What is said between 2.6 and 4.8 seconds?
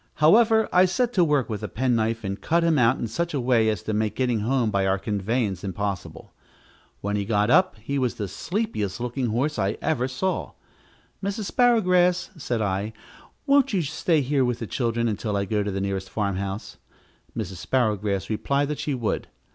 him out in such a way as to make getting home